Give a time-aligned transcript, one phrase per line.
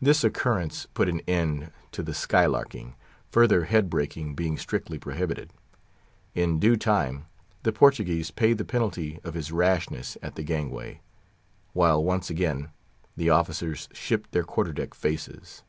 [0.00, 2.94] This occurrence put an end to the "skylarking,"
[3.28, 5.52] further head breaking being strictly prohibited.
[6.36, 7.26] In due time
[7.64, 11.00] the Portuguese paid the penalty of his rashness at the gangway;
[11.72, 12.70] while once again
[13.16, 15.64] the officers shipped their quarter deck faces.